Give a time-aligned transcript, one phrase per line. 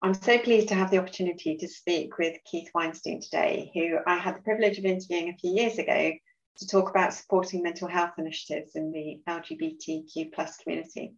[0.00, 4.16] I'm so pleased to have the opportunity to speak with Keith Weinstein today, who I
[4.16, 6.12] had the privilege of interviewing a few years ago
[6.58, 11.14] to talk about supporting mental health initiatives in the LGBTQ plus community.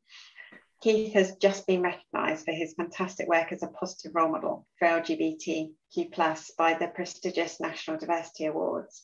[0.80, 4.88] Keith has just been recognised for his fantastic work as a positive role model for
[4.88, 9.02] LGBTQ plus by the prestigious National Diversity Awards.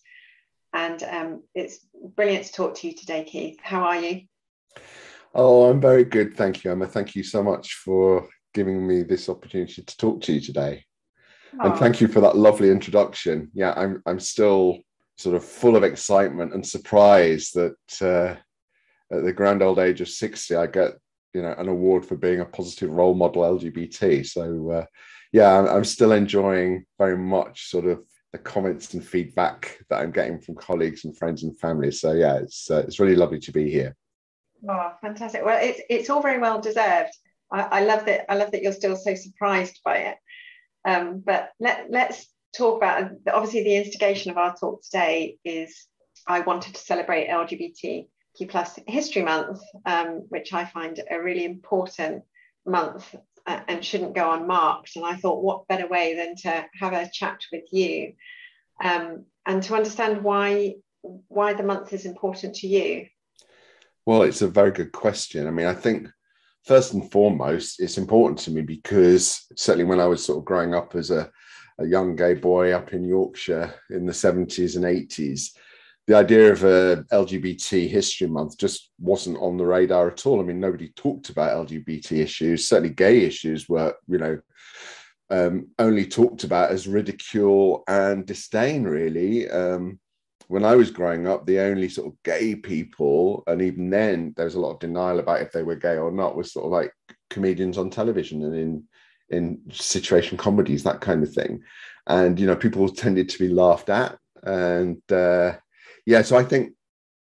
[0.73, 1.87] And um, it's
[2.17, 3.59] brilliant to talk to you today, Keith.
[3.63, 4.23] How are you?
[5.35, 6.35] Oh, I'm very good.
[6.35, 6.87] Thank you, Emma.
[6.87, 8.27] Thank you so much for
[8.57, 10.83] giving me this opportunity to talk to you today.
[11.61, 13.51] And thank you for that lovely introduction.
[13.55, 14.79] Yeah, I'm I'm still
[15.17, 18.37] sort of full of excitement and surprise that uh,
[19.15, 20.93] at the grand old age of 60, I get
[21.33, 24.27] you know an award for being a positive role model LGBT.
[24.27, 24.85] So uh,
[25.33, 30.11] yeah, I'm, I'm still enjoying very much sort of the comments and feedback that I'm
[30.11, 31.91] getting from colleagues and friends and family.
[31.91, 33.95] So yeah, it's uh, it's really lovely to be here.
[34.69, 35.45] Oh, fantastic!
[35.45, 37.13] Well, it's it's all very well deserved.
[37.51, 38.31] I, I love that.
[38.31, 40.17] I love that you're still so surprised by it.
[40.85, 45.87] Um, but let let's talk about obviously the instigation of our talk today is
[46.27, 48.07] I wanted to celebrate LGBTQ
[48.49, 52.25] plus History Month, um, which I find a really important
[52.65, 53.15] month
[53.47, 54.97] uh, and shouldn't go unmarked.
[54.97, 58.15] And I thought, what better way than to have a chat with you
[58.83, 60.75] um, and to understand why
[61.29, 63.07] why the month is important to you.
[64.07, 65.47] Well, it's a very good question.
[65.47, 66.09] I mean, I think
[66.67, 70.75] first and foremost, it's important to me because certainly when I was sort of growing
[70.75, 71.31] up as a,
[71.79, 75.51] a young gay boy up in Yorkshire in the 70s and 80s,
[76.07, 80.41] the idea of a LGBT History Month just wasn't on the radar at all.
[80.41, 82.69] I mean, nobody talked about LGBT issues.
[82.69, 84.41] Certainly, gay issues were, you know,
[85.31, 88.85] um, only talked about as ridicule and disdain.
[88.85, 89.99] Really, um,
[90.49, 94.45] when I was growing up, the only sort of gay people, and even then there
[94.45, 96.73] was a lot of denial about if they were gay or not, was sort of
[96.73, 96.93] like
[97.31, 98.85] comedians on television and in
[99.29, 101.61] in situation comedies, that kind of thing.
[102.07, 104.17] And you know, people tended to be laughed at.
[104.45, 105.55] And uh,
[106.05, 106.75] yeah, so I think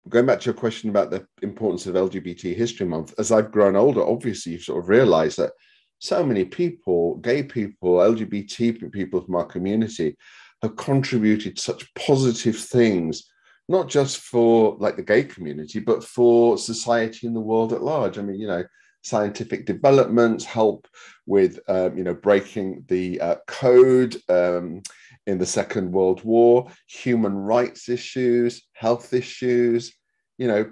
[0.09, 3.75] going back to your question about the importance of LGBT History Month, as I've grown
[3.75, 5.53] older, obviously you've sort of realized that
[5.99, 10.17] so many people, gay people, LGBT people from our community,
[10.63, 13.25] have contributed such positive things,
[13.69, 18.19] not just for like the gay community, but for society and the world at large.
[18.19, 18.65] I mean, you know,
[19.03, 20.89] scientific developments help
[21.27, 24.83] with, um, you know, breaking the uh, code um,
[25.27, 29.93] in the Second World War, human rights issues, health issues,
[30.39, 30.71] you know,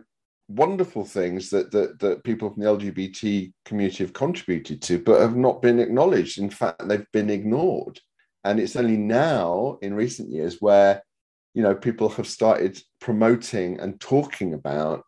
[0.48, 5.36] wonderful things that, that that people from the LGBT community have contributed to, but have
[5.36, 6.38] not been acknowledged.
[6.38, 8.00] In fact, they've been ignored.
[8.46, 11.02] And it's only now in recent years where,
[11.52, 15.02] you know, people have started promoting and talking about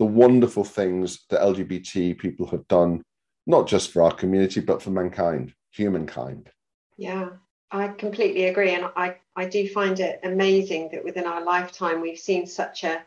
[0.00, 3.04] the wonderful things that LGBT people have done,
[3.46, 6.50] not just for our community, but for mankind, humankind.
[6.96, 7.28] Yeah,
[7.70, 8.74] I completely agree.
[8.74, 13.00] And I, I do find it amazing that within our lifetime, we've seen such a,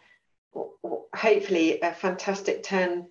[1.13, 3.07] hopefully, a fantastic turn.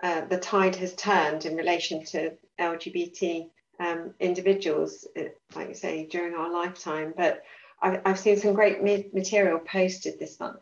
[0.00, 5.24] Uh, the tide has turned in relation to LGBT um, individuals, uh,
[5.54, 7.14] like you say, during our lifetime.
[7.16, 7.42] But
[7.80, 8.82] I've, I've seen some great
[9.14, 10.60] material posted this month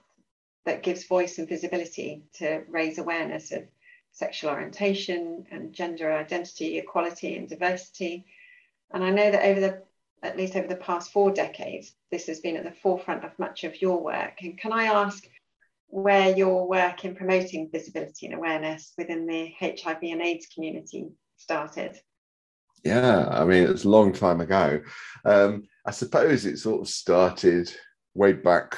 [0.65, 3.63] that gives voice and visibility to raise awareness of
[4.13, 8.27] sexual orientation and gender identity, equality and diversity.
[8.93, 9.83] And I know that over the
[10.23, 13.65] at least over the past four decades, this has been at the forefront of much
[13.65, 14.43] of your work.
[14.43, 15.25] And can I ask
[15.89, 22.01] where your work in promoting visibility and awareness within the HIV and AIDS community started?
[22.85, 24.81] Yeah, I mean, it's a long time ago.
[25.25, 27.73] Um, I suppose it sort of started
[28.15, 28.77] way back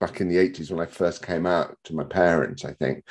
[0.00, 3.04] back in the 80s when I first came out to my parents, I think.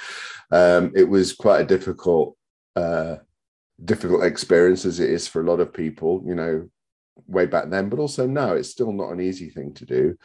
[0.52, 2.36] Um, it was quite a difficult
[2.76, 3.18] uh,
[3.84, 6.70] difficult experience as it is for a lot of people, you know,
[7.28, 10.18] way back then, but also now it's still not an easy thing to do.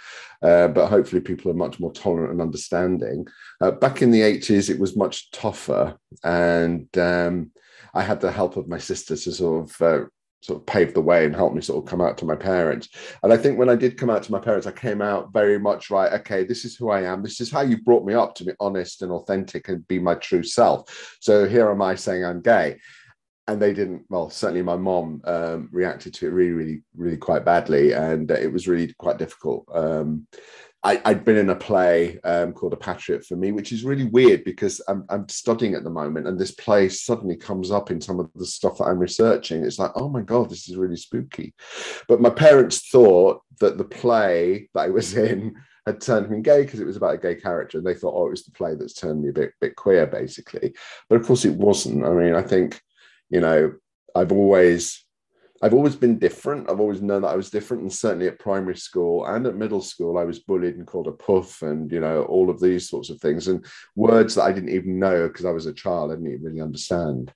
[0.43, 3.27] Uh, but hopefully, people are much more tolerant and understanding.
[3.61, 5.97] Uh, back in the 80s, it was much tougher.
[6.23, 7.51] And um,
[7.95, 10.05] I had the help of my sister to sort of uh,
[10.45, 12.91] sort of pave the way and help me sort of come out to my parents.
[13.23, 15.59] And I think when I did come out to my parents, I came out very
[15.59, 16.13] much right.
[16.21, 17.23] Okay, this is who I am.
[17.23, 20.17] This is how you brought me up to be honest and authentic and be my
[20.17, 21.17] true self.
[21.21, 22.79] So here am I saying I'm gay.
[23.47, 24.05] And they didn't.
[24.09, 28.51] Well, certainly my mom um, reacted to it really, really, really quite badly, and it
[28.51, 29.67] was really quite difficult.
[29.71, 30.27] Um,
[30.85, 34.05] I, had been in a play um, called A Patriot for Me, which is really
[34.05, 38.03] weird because I'm, I'm, studying at the moment, and this play suddenly comes up in
[38.03, 39.65] some of the stuff that I'm researching.
[39.65, 41.55] It's like, oh my god, this is really spooky.
[42.07, 45.55] But my parents thought that the play that I was in
[45.87, 48.27] had turned me gay because it was about a gay character, and they thought, oh,
[48.27, 50.75] it was the play that's turned me a bit, bit queer, basically.
[51.09, 52.05] But of course, it wasn't.
[52.05, 52.81] I mean, I think,
[53.31, 53.73] you know,
[54.15, 55.05] I've always
[55.65, 56.69] I've always been different.
[56.69, 59.81] I've always known that I was different, and certainly at primary school and at middle
[59.81, 63.09] school, I was bullied and called a puff, and you know all of these sorts
[63.09, 63.65] of things, and
[63.97, 66.11] words that I didn't even know because I was a child.
[66.11, 67.33] I didn't even really understand.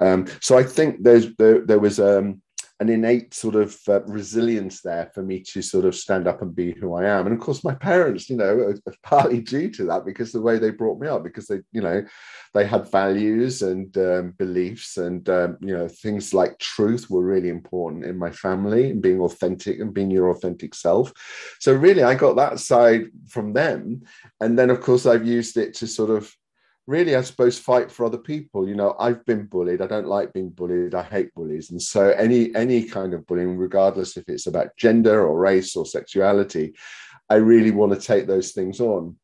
[0.00, 2.40] Um, so I think there's there, there was um,
[2.78, 6.54] an innate sort of uh, resilience there for me to sort of stand up and
[6.54, 7.26] be who I am.
[7.26, 10.58] And of course, my parents, you know, are partly due to that because the way
[10.58, 12.04] they brought me up, because they, you know,
[12.52, 17.48] they had values and um, beliefs, and um, you know, things like truth were really
[17.48, 21.12] important in my family and being authentic and being your authentic self.
[21.60, 24.02] So really, I got that side from them,
[24.40, 26.30] and then of course, I've used it to sort of
[26.86, 28.68] really, I suppose, fight for other people.
[28.68, 29.82] You know, I've been bullied.
[29.82, 30.94] I don't like being bullied.
[30.94, 31.70] I hate bullies.
[31.70, 35.84] And so any any kind of bullying, regardless if it's about gender or race or
[35.84, 36.74] sexuality,
[37.28, 39.16] I really want to take those things on.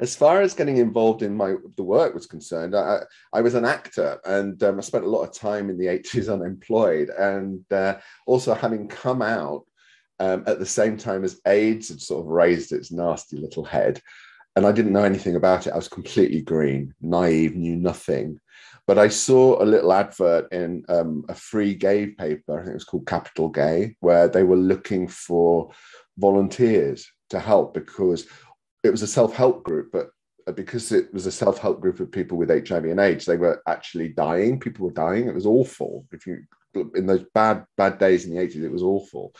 [0.00, 3.64] As far as getting involved in my the work was concerned, I, I was an
[3.64, 7.98] actor and um, I spent a lot of time in the 80s unemployed and uh,
[8.26, 9.62] also having come out
[10.18, 14.00] um, at the same time as AIDS had sort of raised its nasty little head
[14.56, 15.72] and I didn't know anything about it.
[15.72, 18.40] I was completely green, naive, knew nothing.
[18.86, 22.74] But I saw a little advert in um, a free gay paper, I think it
[22.74, 25.70] was called Capital Gay, where they were looking for
[26.18, 28.26] volunteers to help because
[28.82, 30.10] it was a self help group, but
[30.54, 33.62] because it was a self help group of people with HIV and AIDS, they were
[33.66, 34.60] actually dying.
[34.60, 35.26] People were dying.
[35.26, 36.06] It was awful.
[36.12, 36.44] If you
[36.94, 39.32] in those bad bad days in the 80s, it was awful.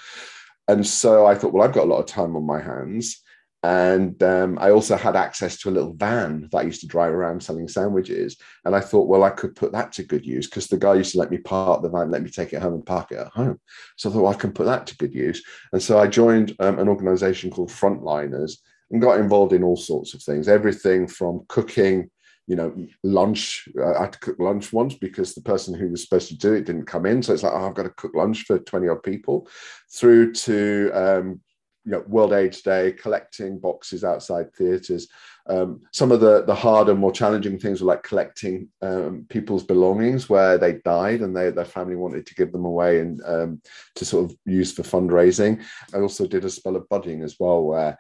[0.68, 3.22] And so I thought, well, I've got a lot of time on my hands
[3.64, 7.14] and um, I also had access to a little van that I used to drive
[7.14, 8.36] around selling sandwiches.
[8.66, 11.12] And I thought, well, I could put that to good use because the guy used
[11.12, 13.28] to let me park the van, let me take it home and park it at
[13.28, 13.58] home.
[13.96, 15.42] So I thought, well, I can put that to good use.
[15.72, 18.58] And so I joined um, an organization called Frontliners
[18.90, 22.10] and got involved in all sorts of things, everything from cooking,
[22.46, 23.66] you know, lunch.
[23.82, 26.66] I had to cook lunch once because the person who was supposed to do it
[26.66, 27.22] didn't come in.
[27.22, 29.48] So it's like, oh, I've got to cook lunch for 20 odd people,
[29.90, 31.40] through to um,
[31.84, 35.08] you know, World AIDS Day, collecting boxes outside theatres.
[35.46, 40.28] Um, some of the the harder, more challenging things were like collecting um, people's belongings
[40.28, 43.60] where they died and they, their family wanted to give them away and um,
[43.96, 45.62] to sort of use for fundraising.
[45.94, 47.98] I also did a spell of budding as well, where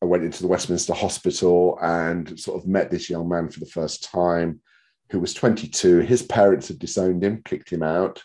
[0.00, 3.66] I went into the Westminster Hospital and sort of met this young man for the
[3.66, 4.60] first time,
[5.10, 6.00] who was 22.
[6.00, 8.22] His parents had disowned him, kicked him out.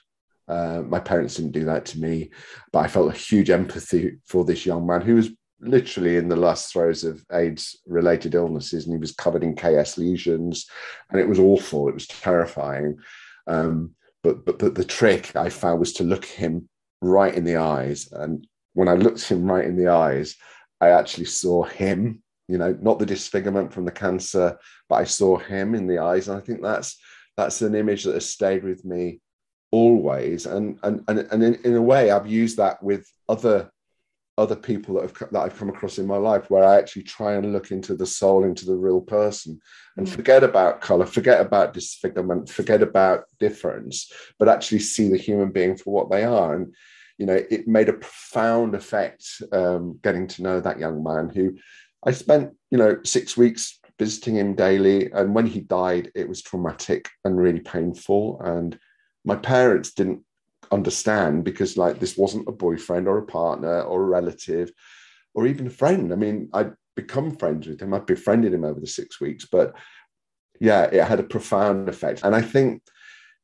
[0.51, 2.29] Uh, my parents didn't do that to me,
[2.73, 5.29] but I felt a huge empathy for this young man who was
[5.61, 9.97] literally in the last throes of AIDS related illnesses and he was covered in KS
[9.97, 10.65] lesions
[11.09, 11.87] and it was awful.
[11.87, 12.97] It was terrifying.
[13.47, 13.91] Um,
[14.23, 16.67] but, but, but the trick I found was to look him
[17.01, 18.11] right in the eyes.
[18.11, 20.35] And when I looked him right in the eyes,
[20.81, 24.57] I actually saw him, you know, not the disfigurement from the cancer,
[24.89, 26.27] but I saw him in the eyes.
[26.27, 26.99] And I think that's
[27.37, 29.21] that's an image that has stayed with me
[29.71, 33.71] always and and and, and in, in a way i've used that with other
[34.37, 37.33] other people that have that I've come across in my life where I actually try
[37.33, 39.59] and look into the soul into the real person
[39.97, 40.09] and mm.
[40.09, 45.75] forget about color forget about disfigurement forget about difference but actually see the human being
[45.77, 46.55] for what they are.
[46.55, 46.73] And
[47.17, 51.57] you know it made a profound effect um, getting to know that young man who
[52.03, 55.11] I spent you know 6 weeks visiting him daily.
[55.11, 58.41] And when he died it was traumatic and really painful.
[58.41, 58.79] And
[59.25, 60.23] my parents didn't
[60.71, 64.71] understand because like this wasn't a boyfriend or a partner or a relative
[65.33, 66.11] or even a friend.
[66.11, 67.93] I mean, I'd become friends with him.
[67.93, 69.75] I'd befriended him over the six weeks, but
[70.59, 72.21] yeah, it had a profound effect.
[72.23, 72.83] And I think,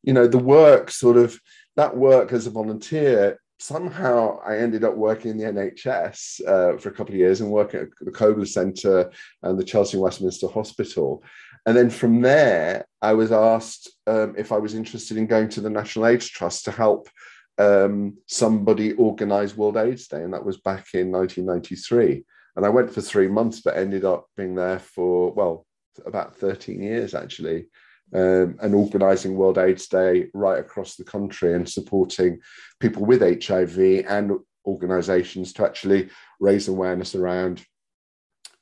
[0.03, 1.39] you know, the work sort of
[1.75, 6.89] that work as a volunteer somehow I ended up working in the NHS uh, for
[6.89, 9.11] a couple of years and working at the Kobler Centre
[9.43, 11.23] and the Chelsea Westminster Hospital.
[11.65, 15.61] And then from there, I was asked um, if I was interested in going to
[15.61, 17.09] the National AIDS Trust to help
[17.57, 20.23] um, somebody organize World AIDS Day.
[20.23, 22.23] And that was back in 1993.
[22.55, 25.65] And I went for three months, but ended up being there for, well,
[26.05, 27.67] about 13 years actually
[28.13, 32.39] um, and organising World AIDS Day right across the country and supporting
[32.79, 36.09] people with HIV and organisations to actually
[36.39, 37.63] raise awareness around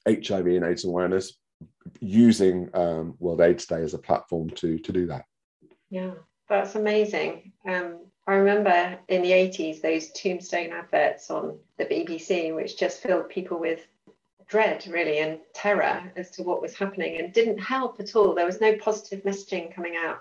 [0.07, 1.37] HIV and AIDS awareness
[1.99, 5.25] using um, World AIDS Day as a platform to, to do that.
[5.95, 6.15] Yeah,
[6.49, 7.53] that's amazing.
[7.65, 13.29] Um, I remember in the 80s those tombstone adverts on the BBC, which just filled
[13.29, 13.87] people with
[14.45, 18.35] dread really and terror as to what was happening and didn't help at all.
[18.35, 20.19] There was no positive messaging coming out.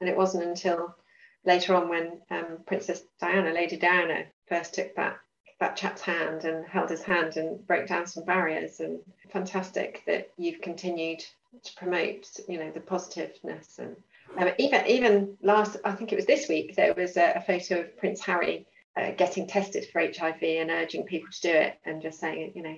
[0.00, 0.96] And it wasn't until
[1.44, 5.18] later on when um, princess diana lady diana first took that
[5.60, 8.98] that chap's hand and held his hand and broke down some barriers and
[9.30, 11.22] fantastic that you've continued
[11.62, 13.94] to promote you know the positiveness and
[14.38, 17.80] Um, even even last, I think it was this week, there was a, a photo
[17.80, 22.02] of Prince Harry uh, getting tested for HIV and urging people to do it, and
[22.02, 22.76] just saying, you know,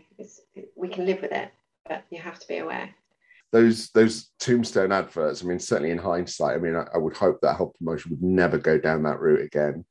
[0.77, 1.51] we can live with it,
[1.89, 2.91] but you have to be aware.
[3.53, 5.43] Those those tombstone adverts.
[5.43, 8.23] I mean, certainly in hindsight, I mean, I, I would hope that health promotion would
[8.23, 9.85] never go down that route again.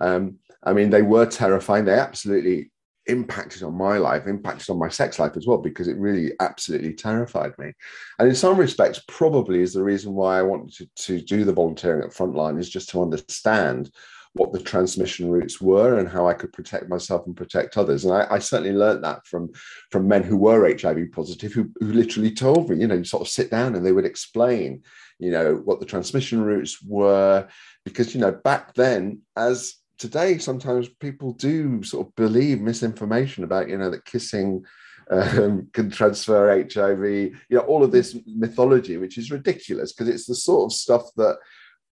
[0.00, 1.84] Um, I mean, they were terrifying.
[1.84, 2.70] They absolutely
[3.08, 6.92] impacted on my life, impacted on my sex life as well, because it really absolutely
[6.92, 7.72] terrified me.
[8.18, 11.52] And in some respects, probably is the reason why I wanted to, to do the
[11.52, 13.90] volunteering at Frontline is just to understand
[14.34, 18.04] what the transmission routes were and how I could protect myself and protect others.
[18.04, 19.50] And I, I certainly learned that from,
[19.90, 23.22] from men who were HIV positive, who, who literally told me, you know, you sort
[23.22, 24.82] of sit down and they would explain,
[25.18, 27.48] you know, what the transmission routes were.
[27.84, 33.68] Because, you know, back then, as today sometimes people do sort of believe misinformation about
[33.68, 34.64] you know that kissing
[35.10, 40.26] um, can transfer hiv you know all of this mythology which is ridiculous because it's
[40.26, 41.36] the sort of stuff that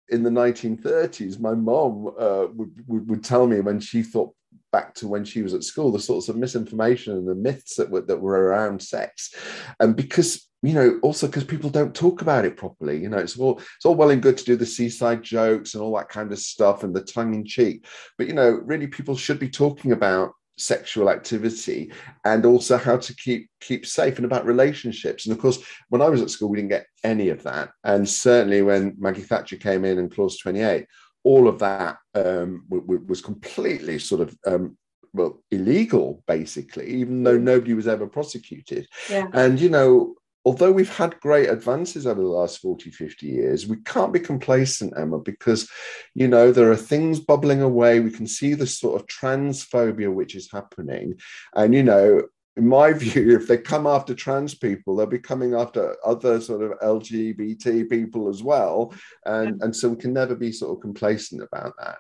[0.09, 4.33] in the 1930s my mom uh, would, would, would tell me when she thought
[4.71, 7.89] back to when she was at school the sorts of misinformation and the myths that
[7.89, 9.33] were, that were around sex.
[9.79, 12.97] And because you know, also because people don't talk about it properly.
[13.01, 15.83] You know, it's all it's all well and good to do the seaside jokes and
[15.83, 17.85] all that kind of stuff and the tongue in cheek,
[18.17, 21.91] but you know, really people should be talking about sexual activity
[22.23, 25.25] and also how to keep keep safe and about relationships.
[25.25, 27.71] And of course, when I was at school, we didn't get any of that.
[27.83, 30.85] And certainly when Maggie Thatcher came in and Clause 28,
[31.23, 34.77] all of that um, was completely sort of um,
[35.15, 39.25] well illegal basically even though nobody was ever prosecuted yeah.
[39.33, 40.13] and you know
[40.45, 44.93] although we've had great advances over the last 40, 50 years, we can't be complacent,
[44.95, 45.69] Emma, because,
[46.13, 47.99] you know, there are things bubbling away.
[47.99, 51.19] We can see the sort of transphobia which is happening.
[51.55, 52.21] And, you know,
[52.55, 56.61] in my view, if they come after trans people, they'll be coming after other sort
[56.61, 58.93] of LGBT people as well.
[59.25, 61.97] And, and so we can never be sort of complacent about that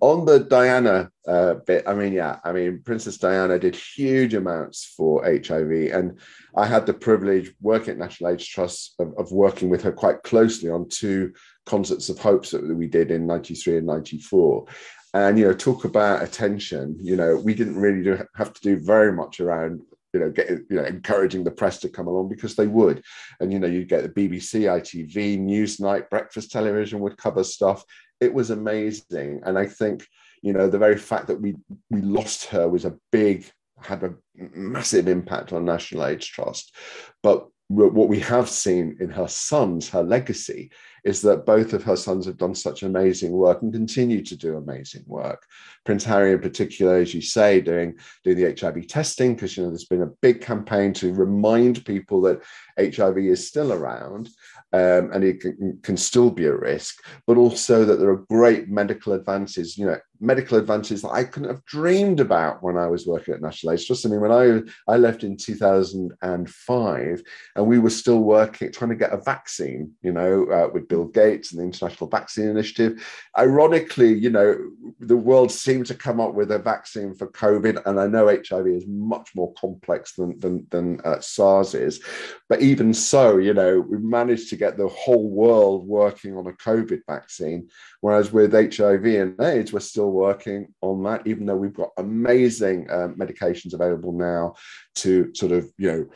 [0.00, 4.84] on the Diana uh, bit, I mean, yeah, I mean, Princess Diana did huge amounts
[4.84, 6.18] for HIV, and
[6.56, 10.22] I had the privilege working at National AIDS Trust of, of working with her quite
[10.22, 11.32] closely on two
[11.64, 14.66] concerts of hopes that we did in '93 and '94.
[15.14, 16.96] And you know, talk about attention.
[17.00, 19.80] You know, we didn't really do, have to do very much around
[20.16, 23.02] you know, getting, you know, encouraging the press to come along because they would.
[23.38, 27.84] And, you know, you'd get the BBC, ITV, Newsnight, breakfast television would cover stuff
[28.20, 29.40] it was amazing.
[29.44, 30.06] And I think,
[30.42, 31.56] you know, the very fact that we
[31.90, 33.50] we lost her was a big
[33.82, 36.74] had a massive impact on National AIDS Trust.
[37.22, 40.70] But what we have seen in her sons, her legacy,
[41.06, 44.56] is that both of her sons have done such amazing work and continue to do
[44.56, 45.46] amazing work.
[45.84, 49.70] Prince Harry, in particular, as you say, doing doing the HIV testing, because you know
[49.70, 52.42] there's been a big campaign to remind people that
[52.76, 54.28] HIV is still around
[54.72, 58.68] um, and it can, can, still be a risk, but also that there are great
[58.68, 63.06] medical advances, you know, medical advances that I couldn't have dreamed about when I was
[63.06, 64.04] working at National AIDS Trust.
[64.04, 64.60] I mean, when I,
[64.92, 67.22] I left in 2005
[67.54, 71.04] and we were still working, trying to get a vaccine, you know, uh, with Bill
[71.08, 73.06] Gates and the International Vaccine Initiative.
[73.36, 74.56] Ironically, you know,
[74.98, 77.82] the world seemed to come up with a vaccine for COVID.
[77.84, 82.02] And I know HIV is much more complex than, than, than uh, SARS is.
[82.48, 86.52] But even so, you know, we managed to get the whole world working on a
[86.52, 87.68] COVID vaccine.
[88.00, 92.88] Whereas with HIV and AIDS, we're still working on that, even though we've got amazing
[92.90, 94.54] uh, medications available now
[94.96, 96.06] to sort of, you know,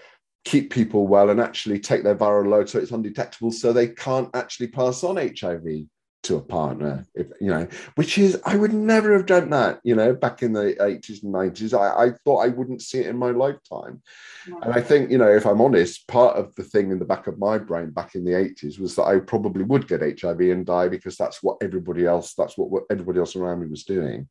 [0.45, 4.31] keep people well and actually take their viral load so it's undetectable so they can't
[4.35, 5.87] actually pass on HIV
[6.23, 9.95] to a partner if you know which is i would never have done that you
[9.95, 13.17] know back in the 80s and 90s i, I thought i wouldn't see it in
[13.17, 14.03] my lifetime.
[14.47, 17.27] And i think you know if i'm honest part of the thing in the back
[17.27, 20.67] of my brain back in the 80s was that i probably would get hiv and
[20.67, 24.29] die because that's what everybody else that's what, what everybody else around me was doing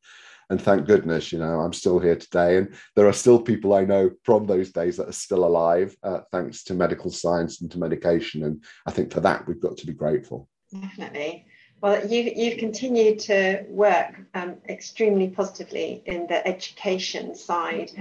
[0.50, 2.58] and thank goodness you know i'm still here today.
[2.58, 6.22] And there are still people i know from those days that are still alive uh,
[6.32, 8.44] thanks to medical science and to medication.
[8.44, 10.48] And i think for that we've got to be grateful.
[10.72, 11.46] Definitely.
[11.82, 17.92] Well, you've, you've continued to work um, extremely positively in the education side,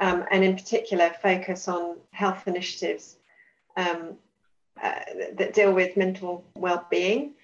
[0.00, 3.18] um, and in particular, focus on health initiatives
[3.76, 4.16] um,
[4.82, 5.00] uh,
[5.38, 7.34] that deal with mental well-being.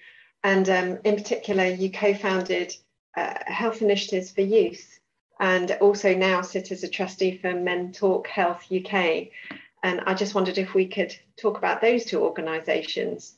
[0.43, 2.75] And um, in particular, you co-founded
[3.17, 4.99] uh, Health Initiatives for Youth,
[5.39, 9.27] and also now sit as a trustee for Men Talk Health UK.
[9.83, 13.35] And I just wondered if we could talk about those two organisations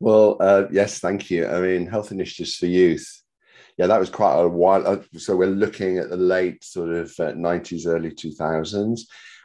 [0.00, 1.46] well, uh, yes, thank you.
[1.46, 3.22] I mean, health initiatives for youth.
[3.78, 4.86] Yeah, that was quite a while.
[4.86, 9.00] Uh, so we're looking at the late sort of uh, 90s, early 2000s.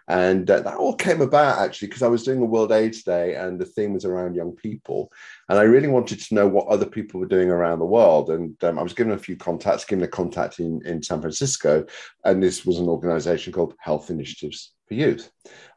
[0.08, 3.36] And uh, that all came about actually because I was doing a World AIDS Day
[3.36, 5.12] and the theme was around young people.
[5.50, 8.29] And I really wanted to know what other people were doing around the world.
[8.29, 11.86] And um, I was given a few contacts, given a contact in, in San Francisco.
[12.25, 15.31] And this was an organization called Health Initiatives for Youth.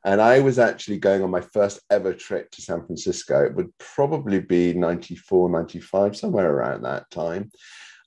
[0.04, 3.44] And I was actually going on my first ever trip to San Francisco.
[3.44, 7.50] It would probably be 94, 95, somewhere around that time.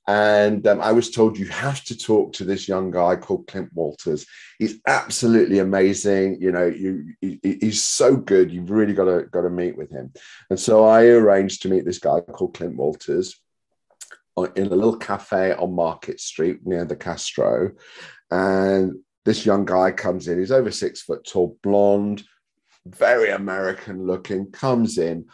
[0.07, 3.73] And um, I was told you have to talk to this young guy called Clint
[3.73, 4.25] Walters.
[4.57, 6.37] He's absolutely amazing.
[6.39, 8.49] You know, you, he, he's so good.
[8.49, 10.13] You've really got to got to meet with him.
[10.49, 13.35] And so I arranged to meet this guy called Clint Walters
[14.55, 17.71] in a little cafe on Market Street near the Castro.
[18.31, 18.93] And
[19.25, 20.39] this young guy comes in.
[20.39, 22.23] He's over six foot tall, blonde,
[22.85, 24.51] very American looking.
[24.51, 25.25] Comes in,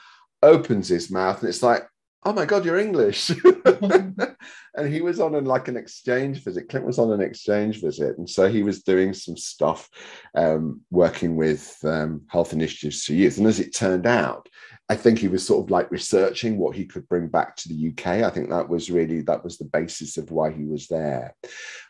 [0.42, 1.88] opens his mouth, and it's like
[2.26, 3.32] oh my god you're english.
[4.76, 6.68] And he was on an, like an exchange visit.
[6.68, 8.18] Clint was on an exchange visit.
[8.18, 9.88] And so he was doing some stuff
[10.36, 13.38] um, working with um, health initiatives for youth.
[13.38, 14.50] And as it turned out
[14.90, 17.88] i think he was sort of like researching what he could bring back to the
[17.90, 21.34] uk i think that was really that was the basis of why he was there.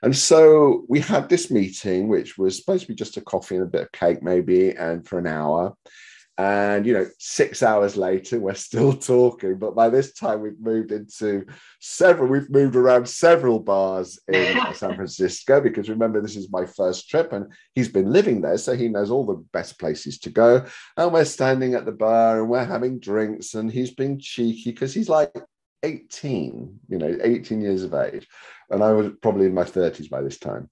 [0.03, 3.63] And so we had this meeting which was supposed to be just a coffee and
[3.63, 5.75] a bit of cake maybe and for an hour
[6.37, 9.57] and you know, six hours later, we're still talking.
[9.57, 11.45] But by this time, we've moved into
[11.79, 12.27] several.
[12.27, 17.33] We've moved around several bars in San Francisco because remember, this is my first trip,
[17.33, 20.65] and he's been living there, so he knows all the best places to go.
[20.97, 24.93] And we're standing at the bar and we're having drinks, and he's being cheeky because
[24.93, 25.31] he's like
[25.83, 28.27] 18, you know, 18 years of age,
[28.71, 30.69] and I was probably in my 30s by this time.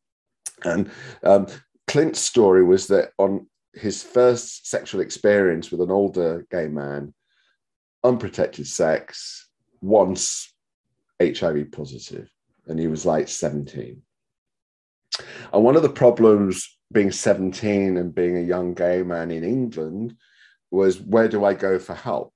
[0.64, 0.90] And
[1.24, 1.48] um,
[1.88, 7.14] Clint's story was that on his first sexual experience with an older gay man,
[8.04, 9.50] unprotected sex,
[9.82, 10.54] once
[11.22, 12.30] HIV positive,
[12.68, 14.02] and he was like 17.
[15.54, 20.16] And one of the problems being 17 and being a young gay man in England
[20.70, 22.34] was where do I go for help?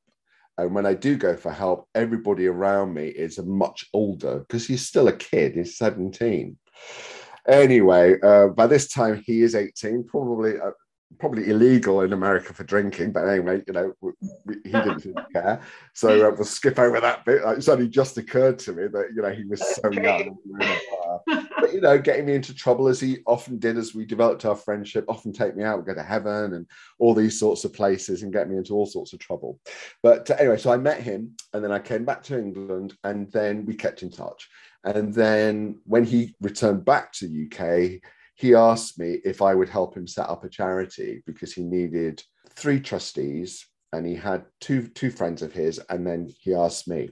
[0.57, 4.87] And when I do go for help, everybody around me is much older because he's
[4.87, 6.57] still a kid, he's 17.
[7.47, 10.71] Anyway, uh, by this time he is 18, probably uh,
[11.19, 13.93] probably illegal in America for drinking, but anyway, you know,
[14.63, 15.61] he didn't care.
[15.93, 17.41] So uh, we'll skip over that bit.
[17.45, 20.37] It's only just occurred to me that you know he was so young,
[21.27, 24.55] but you know, getting me into trouble as he often did as we developed our
[24.55, 25.05] friendship.
[25.07, 26.65] Often take me out, go to heaven, and
[26.99, 29.59] all these sorts of places, and get me into all sorts of trouble.
[30.03, 33.31] But uh, anyway, so I met him, and then I came back to England, and
[33.31, 34.49] then we kept in touch.
[34.83, 38.01] And then when he returned back to the UK,
[38.35, 42.21] he asked me if I would help him set up a charity because he needed
[42.49, 47.09] three trustees and he had two two friends of his and then he asked me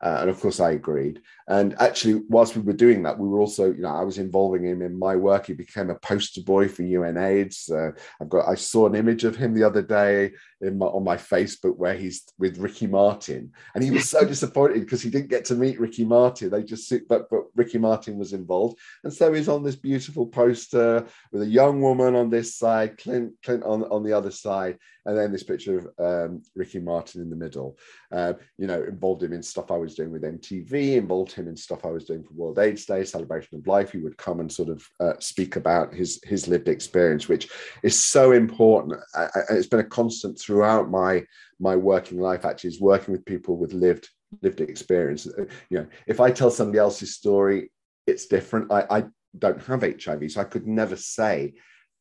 [0.00, 1.20] uh, and of course, I agreed.
[1.48, 4.64] And actually, whilst we were doing that, we were also, you know, I was involving
[4.64, 5.46] him in my work.
[5.46, 7.70] He became a poster boy for UNAIDS.
[7.70, 11.16] Uh, I've got, I saw an image of him the other day my, on my
[11.16, 15.44] Facebook where he's with Ricky Martin, and he was so disappointed because he didn't get
[15.46, 16.50] to meet Ricky Martin.
[16.50, 21.06] They just, but but Ricky Martin was involved, and so he's on this beautiful poster
[21.32, 25.16] with a young woman on this side, Clint Clint on on the other side, and
[25.16, 27.78] then this picture of um, Ricky Martin in the middle.
[28.10, 31.56] Uh, you know, involved him in stuff I was doing with MTV, involved him in
[31.56, 33.92] stuff I was doing for World AIDS Day, Celebration of Life.
[33.92, 37.48] He would come and sort of uh, speak about his his lived experience, which
[37.82, 39.00] is so important.
[39.14, 41.24] I, I, it's been a constant throughout my
[41.60, 42.44] my working life.
[42.44, 44.08] Actually, is working with people with lived
[44.42, 45.26] lived experience.
[45.26, 47.70] Uh, you know, if I tell somebody else's story,
[48.06, 48.72] it's different.
[48.72, 49.04] I, I
[49.38, 51.54] don't have HIV, so I could never say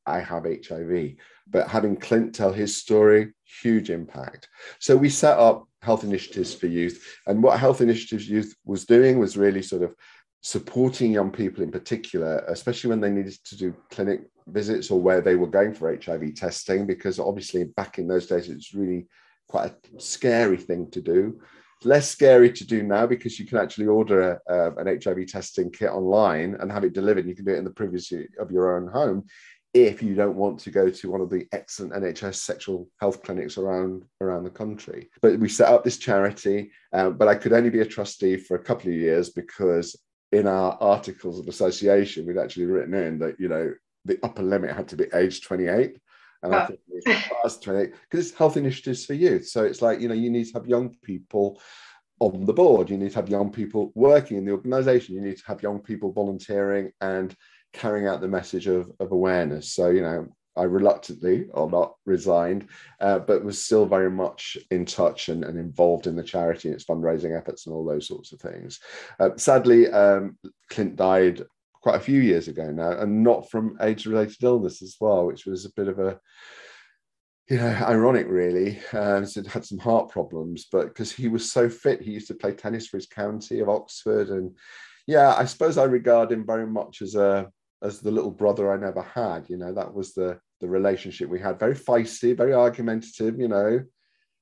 [0.06, 1.16] I have HIV.
[1.50, 4.50] But having Clint tell his story, huge impact.
[4.80, 7.18] So we set up Health Initiatives for Youth.
[7.28, 9.96] And what Health Initiatives Youth was doing was really sort of
[10.42, 15.22] supporting young people in particular, especially when they needed to do clinic visits or where
[15.22, 19.08] they were going for HIV testing, because obviously back in those days, it's really
[19.48, 21.40] quite a scary thing to do.
[21.84, 25.92] Less scary to do now because you can actually order a, an HIV testing kit
[25.92, 27.28] online and have it delivered.
[27.28, 29.26] You can do it in the privacy of your own home
[29.74, 33.58] if you don't want to go to one of the excellent NHS sexual health clinics
[33.58, 35.10] around around the country.
[35.22, 38.56] But we set up this charity, um, but I could only be a trustee for
[38.56, 39.96] a couple of years because
[40.32, 43.74] in our articles of association, we'd actually written in that you know
[44.06, 45.98] the upper limit had to be age 28.
[46.44, 49.48] And I think it was 28 because it's health initiatives for youth.
[49.48, 51.60] So it's like, you know, you need to have young people
[52.20, 52.90] on the board.
[52.90, 55.16] You need to have young people working in the organization.
[55.16, 57.36] You need to have young people volunteering and
[57.74, 59.74] carrying out the message of, of awareness.
[59.74, 60.28] So, you know,
[60.58, 62.68] I reluctantly or not resigned,
[63.00, 66.76] uh, but was still very much in touch and, and, involved in the charity and
[66.76, 68.80] its fundraising efforts and all those sorts of things.
[69.20, 70.38] Uh, sadly, um,
[70.70, 75.26] Clint died quite a few years ago now, and not from age-related illness as well,
[75.26, 76.20] which was a bit of a
[77.50, 78.80] you know, ironic really.
[78.92, 82.34] Um, so had some heart problems, but because he was so fit, he used to
[82.36, 84.56] play tennis for his county of Oxford, and
[85.06, 87.50] yeah, I suppose I regard him very much as a
[87.82, 89.50] as the little brother I never had.
[89.50, 91.60] You know, that was the the relationship we had.
[91.60, 93.40] Very feisty, very argumentative.
[93.40, 93.84] You know,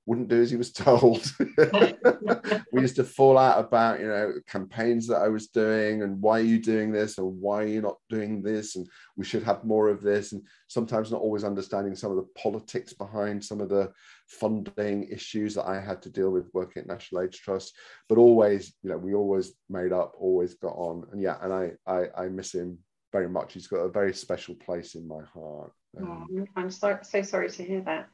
[0.05, 1.25] wouldn't do as he was told.
[2.71, 6.39] we used to fall out about, you know, campaigns that I was doing and why
[6.39, 9.63] are you doing this and why are you not doing this and we should have
[9.63, 13.69] more of this and sometimes not always understanding some of the politics behind some of
[13.69, 13.91] the
[14.27, 17.75] funding issues that I had to deal with working at National AIDS Trust.
[18.09, 21.05] But always, you know, we always made up, always got on.
[21.11, 22.79] And yeah, and I I, I miss him
[23.15, 23.53] very much.
[23.53, 25.71] He's got a very special place in my heart.
[25.97, 28.09] Um, oh, I'm so, so sorry to hear that.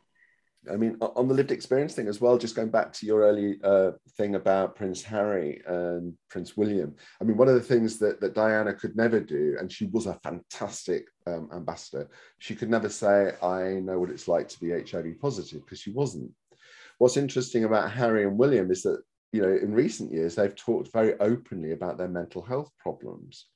[0.71, 3.57] I mean, on the lived experience thing as well, just going back to your early
[3.63, 6.95] uh, thing about Prince Harry and Prince William.
[7.19, 10.05] I mean, one of the things that, that Diana could never do, and she was
[10.05, 14.69] a fantastic um, ambassador, she could never say, I know what it's like to be
[14.69, 16.29] HIV positive, because she wasn't.
[16.99, 19.01] What's interesting about Harry and William is that,
[19.33, 23.47] you know, in recent years, they've talked very openly about their mental health problems,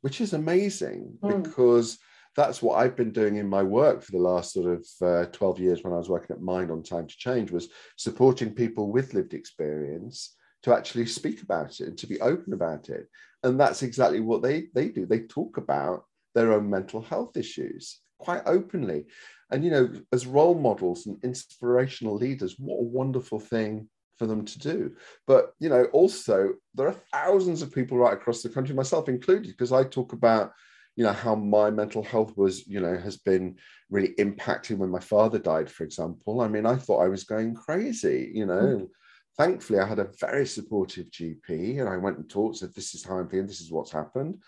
[0.00, 1.42] which is amazing mm.
[1.42, 1.98] because
[2.36, 5.58] that's what I've been doing in my work for the last sort of uh, 12
[5.58, 9.12] years when I was working at Mind on Time to Change was supporting people with
[9.14, 13.08] lived experience to actually speak about it and to be open about it.
[13.42, 15.06] And that's exactly what they, they do.
[15.06, 19.06] They talk about their own mental health issues quite openly.
[19.50, 24.44] And, you know, as role models and inspirational leaders, what a wonderful thing for them
[24.44, 24.92] to do.
[25.26, 29.48] But, you know, also there are thousands of people right across the country, myself included,
[29.48, 30.52] because I talk about
[30.98, 33.56] you know how my mental health was you know has been
[33.88, 37.54] really impacting when my father died for example i mean i thought i was going
[37.54, 38.88] crazy you know mm.
[39.36, 43.04] thankfully i had a very supportive gp and i went and talked said this is
[43.04, 44.42] how i'm feeling this is what's happened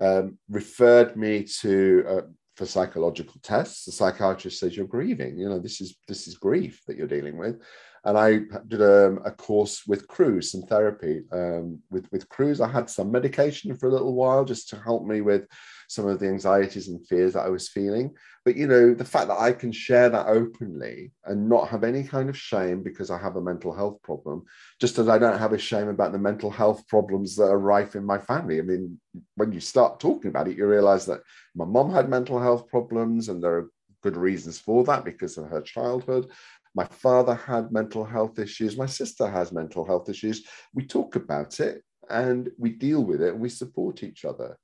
[0.00, 2.20] um, referred me to uh,
[2.54, 6.82] for psychological tests the psychiatrist says you're grieving you know this is this is grief
[6.86, 7.60] that you're dealing with
[8.04, 12.60] and I did a, um, a course with Cruse, some therapy um, with with Cruse.
[12.60, 15.46] I had some medication for a little while just to help me with
[15.88, 18.14] some of the anxieties and fears that I was feeling.
[18.44, 22.04] But you know, the fact that I can share that openly and not have any
[22.04, 24.44] kind of shame because I have a mental health problem,
[24.80, 27.96] just as I don't have a shame about the mental health problems that are rife
[27.96, 28.58] in my family.
[28.58, 28.98] I mean,
[29.34, 31.20] when you start talking about it, you realize that
[31.54, 33.70] my mom had mental health problems and there are
[34.02, 36.30] good reasons for that because of her childhood.
[36.74, 38.76] My father had mental health issues.
[38.76, 40.46] My sister has mental health issues.
[40.74, 44.56] We talk about it and we deal with it and we support each other.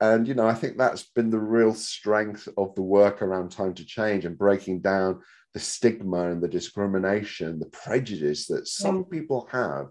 [0.00, 3.74] And, you know, I think that's been the real strength of the work around time
[3.74, 5.20] to change and breaking down
[5.54, 9.10] the stigma and the discrimination, the prejudice that some mm.
[9.10, 9.88] people have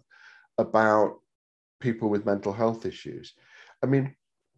[0.57, 1.19] about
[1.79, 3.33] people with mental health issues.
[3.83, 4.15] I mean,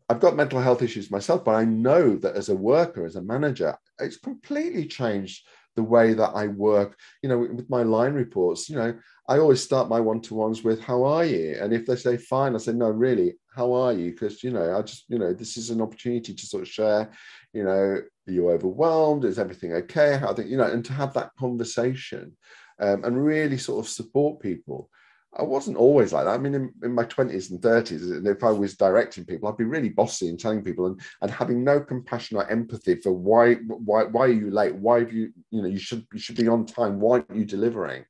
[0.09, 3.21] I've got mental health issues myself, but I know that as a worker, as a
[3.21, 6.97] manager, it's completely changed the way that I work.
[7.21, 8.93] You know, with my line reports, you know,
[9.27, 11.57] I always start my one to ones with, How are you?
[11.59, 14.11] And if they say fine, I say, No, really, how are you?
[14.11, 17.11] Because, you know, I just, you know, this is an opportunity to sort of share,
[17.53, 19.25] you know, are you overwhelmed?
[19.25, 20.17] Is everything okay?
[20.17, 22.35] How think, you know, and to have that conversation
[22.79, 24.89] um, and really sort of support people.
[25.37, 26.33] I wasn't always like that.
[26.33, 29.63] I mean, in, in, my 20s and 30s, if I was directing people, I'd be
[29.63, 34.03] really bossy and telling people and, and having no compassion or empathy for why why
[34.03, 34.75] why are you late?
[34.75, 36.99] Why have you, you know, you should you should be on time.
[36.99, 38.05] Why aren't you delivering?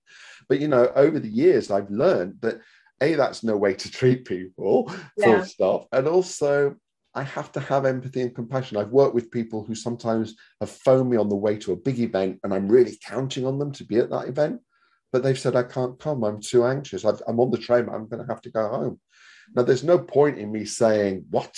[0.49, 2.59] But you know, over the years, I've learned that
[3.01, 5.25] a that's no way to treat people, yeah.
[5.25, 5.87] full stop.
[5.91, 6.75] And also
[7.15, 8.77] I have to have empathy and compassion.
[8.77, 11.99] I've worked with people who sometimes have phoned me on the way to a big
[11.99, 14.61] event and I'm really counting on them to be at that event
[15.13, 16.23] but they've said I can't come.
[16.23, 17.05] I'm too anxious.
[17.05, 17.87] i am on the train.
[17.87, 18.99] I'm going to have to go home.
[19.55, 21.55] Now, there's no point in me saying, "What?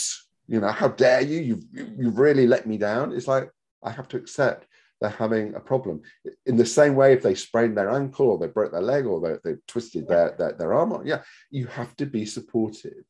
[0.48, 1.40] You know, how dare you?
[1.40, 1.64] You've
[1.98, 3.50] you've really let me down." It's like
[3.82, 4.68] I have to accept
[5.00, 6.02] they're having a problem.
[6.46, 9.20] In the same way, if they sprained their ankle or they broke their leg or
[9.20, 13.04] they, they twisted their, their, their arm, yeah, you have to be supportive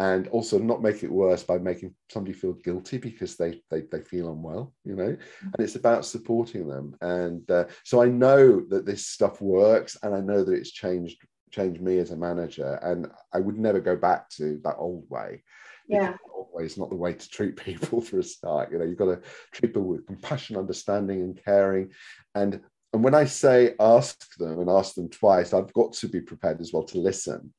[0.00, 4.00] and also not make it worse by making somebody feel guilty because they they, they
[4.00, 5.10] feel unwell you know?
[5.10, 5.46] Mm-hmm.
[5.46, 6.96] and it's about supporting them.
[7.02, 11.18] And uh, so i know that this stuff works and i know that it's changed
[11.52, 12.78] changed me as a manager.
[12.82, 15.42] And i would never go back to that old way.
[15.86, 16.14] Yeah.
[16.32, 18.72] always not the way to treat people for a start.
[18.72, 19.20] You know you've got to
[19.52, 21.90] treat people with compassion understanding and caring.
[22.34, 22.60] And
[22.92, 26.60] and when i say ask them and ask them twice i've got to be prepared
[26.60, 27.52] as well to listen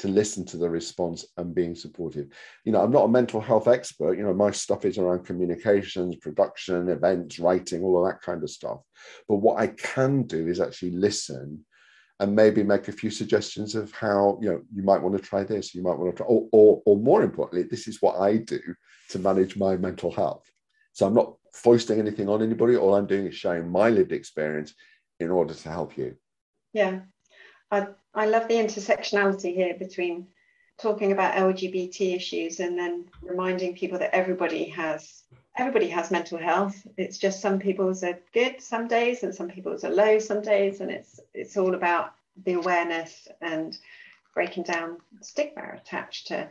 [0.00, 2.28] to listen to the response and being supportive.
[2.64, 4.16] You know, I'm not a mental health expert.
[4.16, 8.48] You know, my stuff is around communications, production, events, writing, all of that kind of
[8.48, 8.80] stuff.
[9.28, 11.66] But what I can do is actually listen
[12.18, 15.42] and maybe make a few suggestions of how you know you might want to try
[15.42, 18.36] this you might want to try or, or, or more importantly this is what i
[18.36, 18.60] do
[19.08, 20.44] to manage my mental health
[20.92, 24.74] so i'm not foisting anything on anybody all i'm doing is sharing my lived experience
[25.18, 26.14] in order to help you
[26.74, 27.00] yeah
[27.70, 30.26] i i love the intersectionality here between
[30.78, 35.20] talking about lgbt issues and then reminding people that everybody has
[35.56, 36.86] everybody has mental health.
[36.96, 40.80] It's just some people's are good some days and some people's are low some days,
[40.80, 43.76] and it's it's all about the awareness and
[44.34, 46.48] breaking down stigma attached to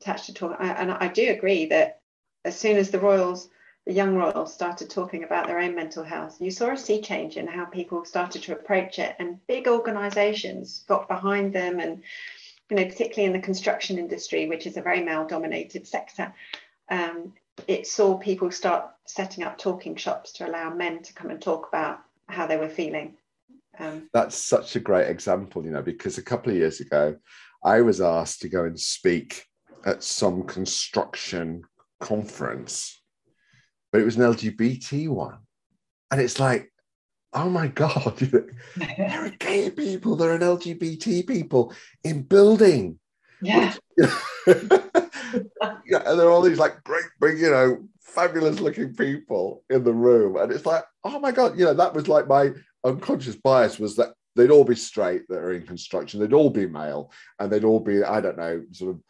[0.00, 0.56] attached to talk.
[0.60, 2.00] And I do agree that
[2.44, 3.48] as soon as the royals,
[3.86, 7.36] the young royals, started talking about their own mental health, you saw a sea change
[7.36, 12.02] in how people started to approach it, and big organisations got behind them, and
[12.68, 16.34] you know, particularly in the construction industry, which is a very male-dominated sector.
[16.90, 17.32] Um,
[17.68, 21.68] it saw people start setting up talking shops to allow men to come and talk
[21.68, 23.14] about how they were feeling.
[23.78, 27.16] Um, That's such a great example, you know, because a couple of years ago,
[27.64, 29.46] I was asked to go and speak
[29.84, 31.62] at some construction
[32.00, 33.00] conference,
[33.96, 35.38] but it was an LGBT one.
[36.10, 36.70] And it's like,
[37.32, 38.14] oh my God,
[38.76, 41.72] there are gay people, there are LGBT people
[42.04, 42.98] in building.
[43.40, 43.72] Yeah.
[43.96, 44.12] yeah,
[44.46, 49.94] and there are all these like great big, you know, fabulous looking people in the
[49.94, 50.36] room.
[50.36, 52.50] And it's like, oh my God, you know, that was like my
[52.84, 56.66] unconscious bias was that they'd all be straight that are in construction, they'd all be
[56.66, 59.00] male, and they'd all be, I don't know, sort of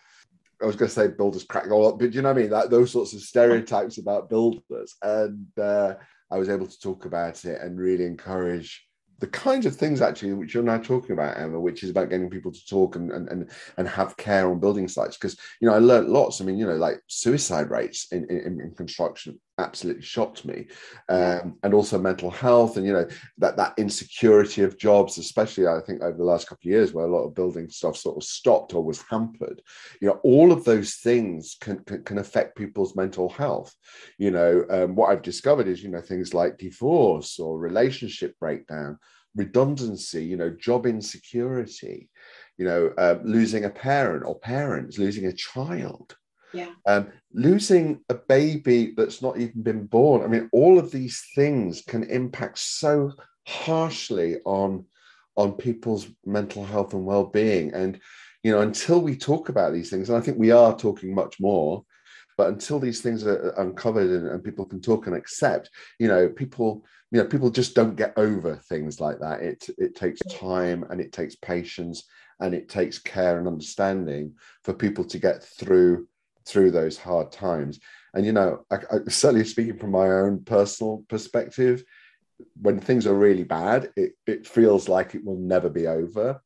[0.63, 2.51] I was going to say builders crack all up, but you know what I mean?
[2.51, 4.97] That those sorts of stereotypes about builders.
[5.03, 5.95] And uh,
[6.31, 8.87] I was able to talk about it and really encourage
[9.19, 12.29] the kinds of things actually which you're now talking about emma which is about getting
[12.29, 15.79] people to talk and and and have care on building sites because you know i
[15.79, 20.45] learned lots i mean you know like suicide rates in, in, in construction absolutely shocked
[20.45, 20.67] me
[21.09, 23.07] um, and also mental health and you know
[23.39, 27.07] that that insecurity of jobs especially i think over the last couple of years where
[27.07, 29.63] a lot of building stuff sort of stopped or was hampered.
[30.01, 33.75] You know all of those things can can, can affect people's mental health.
[34.19, 38.99] You know um, what i've discovered is you know things like divorce or relationship breakdown
[39.35, 42.09] redundancy you know job insecurity
[42.57, 46.17] you know uh, losing a parent or parents losing a child
[46.53, 46.73] yeah.
[46.87, 50.23] Um, losing a baby that's not even been born.
[50.23, 53.13] I mean, all of these things can impact so
[53.47, 54.85] harshly on
[55.37, 57.75] on people's mental health and well-being.
[57.75, 58.01] And
[58.43, 61.41] you know, until we talk about these things, and I think we are talking much
[61.41, 61.85] more,
[62.39, 66.29] but until these things are uncovered and, and people can talk and accept, you know,
[66.29, 69.41] people, you know, people just don't get over things like that.
[69.41, 72.05] It it takes time and it takes patience
[72.41, 76.07] and it takes care and understanding for people to get through
[76.47, 77.81] through those hard times.
[78.15, 81.85] And you know, I, I, certainly speaking from my own personal perspective,
[82.61, 86.41] when things are really bad, it, it feels like it will never be over.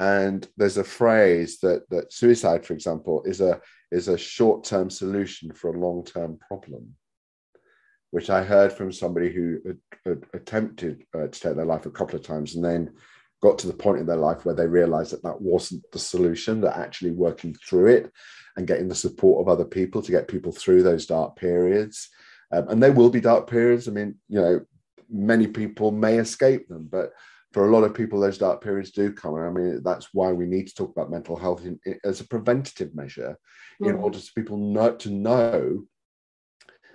[0.00, 3.60] And there's a phrase that that suicide, for example, is a
[3.92, 6.94] is a short-term solution for a long-term problem,
[8.10, 11.90] which I heard from somebody who had, had attempted uh, to take their life a
[11.90, 12.94] couple of times and then
[13.42, 16.60] got to the point in their life where they realized that that wasn't the solution,
[16.60, 18.12] that actually working through it
[18.56, 22.08] and getting the support of other people to get people through those dark periods.
[22.52, 23.88] Um, and there will be dark periods.
[23.88, 24.60] I mean, you know,
[25.10, 27.12] many people may escape them, but
[27.52, 29.34] for a lot of people, those dark periods do come.
[29.34, 32.20] And I mean, that's why we need to talk about mental health in, in, as
[32.20, 33.36] a preventative measure
[33.82, 33.90] mm.
[33.90, 35.84] in order for people not to know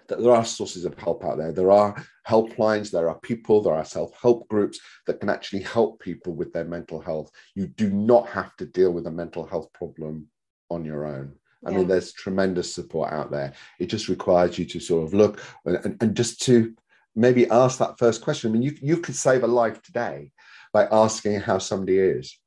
[0.07, 1.51] that there are sources of help out there.
[1.51, 1.95] There are
[2.27, 6.53] helplines, there are people, there are self help groups that can actually help people with
[6.53, 7.31] their mental health.
[7.55, 10.27] You do not have to deal with a mental health problem
[10.69, 11.33] on your own.
[11.65, 11.77] I yeah.
[11.77, 13.53] mean, there's tremendous support out there.
[13.79, 16.73] It just requires you to sort of look and, and just to
[17.15, 18.49] maybe ask that first question.
[18.49, 20.31] I mean, you, you could save a life today
[20.71, 22.37] by asking how somebody is.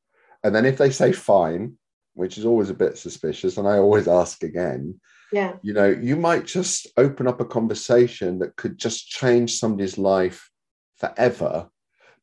[0.44, 1.76] And then if they say fine,
[2.14, 5.00] which is always a bit suspicious, and I always ask again,
[5.32, 5.54] yeah.
[5.62, 10.50] You know you might just open up a conversation that could just change somebody's life
[10.98, 11.68] forever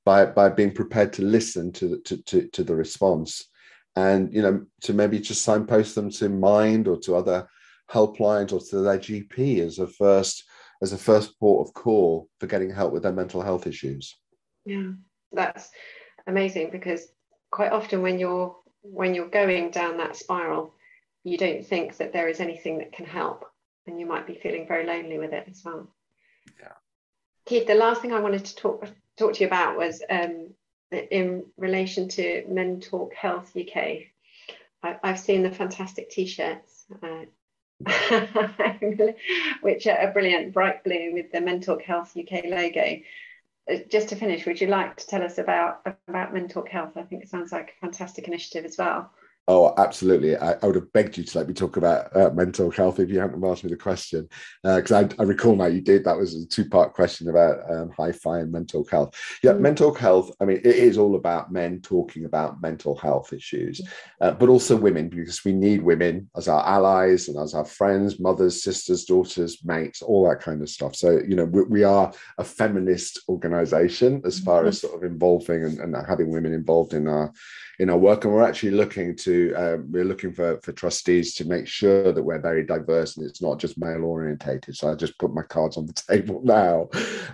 [0.05, 3.45] by by being prepared to listen to the, to, to, to the response.
[3.95, 7.47] And you know to maybe just signpost them to mind or to other
[7.89, 10.43] helplines or to their gp as a first
[10.81, 14.15] as a first port of call for getting help with their mental health issues.
[14.65, 14.91] Yeah
[15.31, 15.69] that's
[16.27, 17.07] amazing because
[17.51, 20.73] quite often when you're when you're going down that spiral
[21.27, 23.45] you don't think that there is anything that can help
[23.85, 25.87] and you might be feeling very lonely with it as well
[26.59, 26.73] yeah
[27.45, 28.87] keith the last thing i wanted to talk
[29.17, 30.49] talk to you about was um,
[30.91, 33.75] in relation to men talk health uk
[34.83, 37.25] I, have seen the fantastic t-shirts uh,
[39.61, 42.99] which are a brilliant bright blue with the men talk health uk logo
[43.69, 46.95] uh, just to finish, would you like to tell us about about Men Talk Health?
[46.95, 49.11] I think it sounds like a fantastic initiative as well.
[49.49, 50.35] Oh, absolutely.
[50.35, 53.09] I, I, would have begged you to let me talk about uh, mental health if
[53.09, 54.27] you hadn't asked me the question.
[54.61, 56.03] Because uh, I, I, recall now you did.
[56.03, 59.15] That was a two part question about um, HIFY and mental health.
[59.41, 59.61] Yeah, mm.
[59.61, 63.79] mental health, I mean, it is all about men talking about mental health issues,
[64.19, 68.19] uh, but also women, because we need women as our allies and as our friends,
[68.19, 70.93] mothers, sisters, daughters, mates, all that kind of stuff.
[70.93, 74.69] So, you know, we, we are a feminist organization as far mm-hmm.
[74.69, 77.31] as sort of involving and, and having women involved in our
[77.79, 81.45] in our work and we're actually looking to uh, we're looking for for trustees to
[81.45, 85.17] make sure that we're very diverse and it's not just male orientated so i just
[85.19, 86.87] put my cards on the table now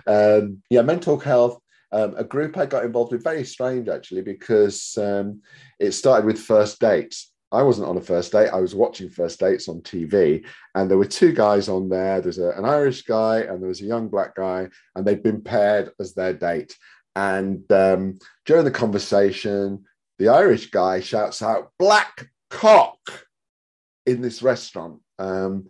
[0.06, 1.58] um, yeah mental health
[1.92, 5.40] um, a group i got involved with very strange actually because um,
[5.78, 8.48] it started with first dates I wasn't on a first date.
[8.48, 12.20] I was watching first dates on TV, and there were two guys on there.
[12.20, 15.40] There's a, an Irish guy and there was a young black guy, and they'd been
[15.40, 16.76] paired as their date.
[17.16, 19.84] And um, during the conversation,
[20.18, 22.98] the Irish guy shouts out, Black cock
[24.06, 25.00] in this restaurant.
[25.18, 25.66] Um,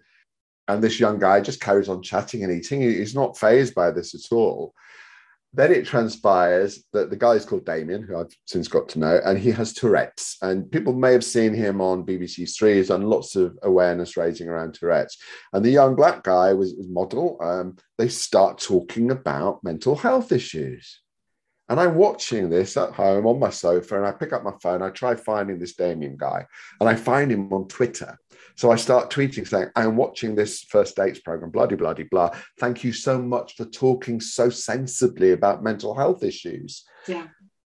[0.69, 2.81] and this young guy just carries on chatting and eating.
[2.81, 4.75] He's not phased by this at all.
[5.53, 9.21] Then it transpires that the guy is called Damien, who I've since got to know,
[9.25, 10.37] and he has Tourette's.
[10.43, 12.77] And people may have seen him on BBC Three.
[12.77, 15.17] He's done lots of awareness raising around Tourette's.
[15.53, 17.39] And the young black guy was, was model.
[17.41, 21.01] Um, they start talking about mental health issues.
[21.69, 24.83] And I'm watching this at home on my sofa, and I pick up my phone.
[24.83, 26.45] I try finding this Damien guy,
[26.81, 28.19] and I find him on Twitter.
[28.57, 32.31] So I start tweeting saying, I'm watching this first dates program, bloody, bloody, blah.
[32.61, 36.85] Thank you so much for talking so sensibly about mental health issues.
[37.09, 37.27] Yeah.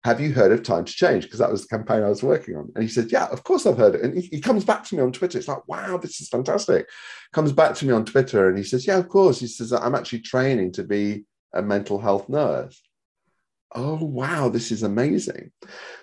[0.03, 1.23] Have you heard of Time to Change?
[1.23, 2.71] Because that was the campaign I was working on.
[2.75, 4.01] And he said, Yeah, of course I've heard it.
[4.01, 5.37] And he, he comes back to me on Twitter.
[5.37, 6.87] It's like, wow, this is fantastic.
[7.33, 9.39] Comes back to me on Twitter and he says, Yeah, of course.
[9.39, 12.81] He says, I'm actually training to be a mental health nurse
[13.75, 15.51] oh wow this is amazing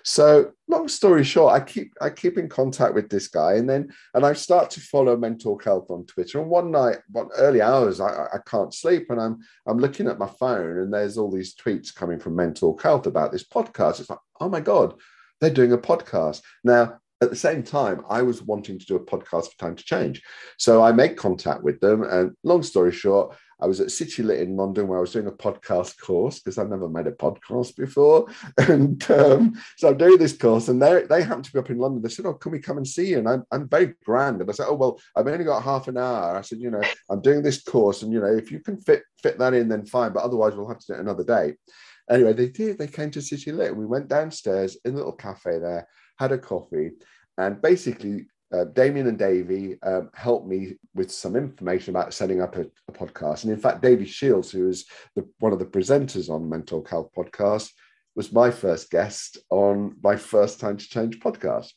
[0.03, 3.91] so long story short i keep i keep in contact with this guy and then
[4.13, 7.99] and i start to follow mental health on twitter and one night one early hours
[7.99, 11.55] i, I can't sleep and i'm i'm looking at my phone and there's all these
[11.55, 14.93] tweets coming from mental health about this podcast it's like oh my god
[15.41, 19.03] they're doing a podcast now at the same time, I was wanting to do a
[19.03, 20.21] podcast for Time to Change.
[20.57, 22.03] So I make contact with them.
[22.03, 25.27] And long story short, I was at City Lit in London where I was doing
[25.27, 28.27] a podcast course because I've never made a podcast before.
[28.57, 31.77] And um, so I'm doing this course, and they they happened to be up in
[31.77, 32.01] London.
[32.01, 34.41] They said, "Oh, can we come and see you?" And I'm, I'm very grand.
[34.41, 36.81] And I said, "Oh, well, I've only got half an hour." I said, "You know,
[37.09, 39.85] I'm doing this course, and you know, if you can fit fit that in, then
[39.85, 40.13] fine.
[40.13, 41.55] But otherwise, we'll have to do it another day."
[42.09, 42.77] Anyway, they did.
[42.77, 43.75] They came to City Lit.
[43.75, 45.87] We went downstairs in a little cafe there,
[46.17, 46.91] had a coffee,
[47.37, 52.55] and basically uh, Damien and Davey um, helped me with some information about setting up
[52.55, 53.43] a, a podcast.
[53.43, 57.09] And in fact, Davey Shields, who is the, one of the presenters on Mental Health
[57.15, 57.71] Podcast,
[58.15, 61.71] was my first guest on my first Time to Change podcast.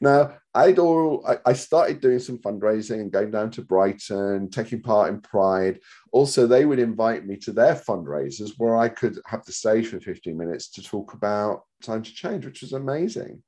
[0.00, 4.82] Now, I'd all I, I started doing some fundraising and going down to Brighton, taking
[4.82, 5.80] part in Pride.
[6.12, 10.00] Also, they would invite me to their fundraisers where I could have the stage for
[10.00, 13.42] 15 minutes to talk about Time to Change, which was amazing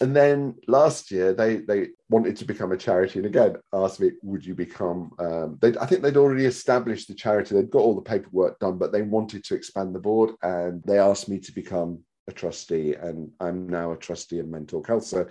[0.00, 3.18] and then last year they they wanted to become a charity.
[3.18, 7.14] And again asked me would you become um, they, i think they'd already established the
[7.14, 7.54] charity.
[7.54, 10.30] They'd got all the paperwork done but they wanted to expand the board.
[10.42, 12.94] And they asked me to become a trustee.
[12.94, 15.04] And i'm now a trustee in mental health.
[15.04, 15.26] So